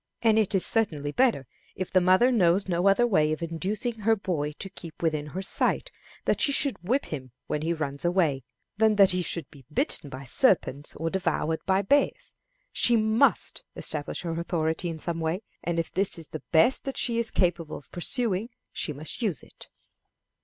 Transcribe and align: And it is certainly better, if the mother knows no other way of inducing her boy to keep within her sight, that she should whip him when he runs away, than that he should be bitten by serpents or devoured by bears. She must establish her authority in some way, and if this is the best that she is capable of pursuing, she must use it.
And 0.23 0.39
it 0.39 0.55
is 0.55 0.65
certainly 0.65 1.11
better, 1.11 1.45
if 1.75 1.91
the 1.91 2.01
mother 2.01 2.31
knows 2.31 2.67
no 2.67 2.87
other 2.87 3.05
way 3.05 3.31
of 3.31 3.43
inducing 3.43 3.99
her 3.99 4.15
boy 4.15 4.51
to 4.53 4.67
keep 4.67 5.03
within 5.03 5.27
her 5.27 5.43
sight, 5.43 5.91
that 6.25 6.41
she 6.41 6.51
should 6.51 6.83
whip 6.83 7.05
him 7.05 7.29
when 7.45 7.61
he 7.61 7.71
runs 7.71 8.03
away, 8.03 8.41
than 8.77 8.95
that 8.95 9.11
he 9.11 9.21
should 9.21 9.47
be 9.51 9.63
bitten 9.71 10.09
by 10.09 10.23
serpents 10.23 10.95
or 10.95 11.11
devoured 11.11 11.59
by 11.67 11.83
bears. 11.83 12.33
She 12.71 12.95
must 12.97 13.63
establish 13.75 14.23
her 14.23 14.31
authority 14.39 14.89
in 14.89 14.97
some 14.97 15.19
way, 15.19 15.43
and 15.63 15.77
if 15.77 15.91
this 15.91 16.17
is 16.17 16.29
the 16.29 16.41
best 16.51 16.85
that 16.85 16.97
she 16.97 17.19
is 17.19 17.29
capable 17.29 17.77
of 17.77 17.91
pursuing, 17.91 18.49
she 18.73 18.93
must 18.93 19.21
use 19.21 19.43
it. 19.43 19.69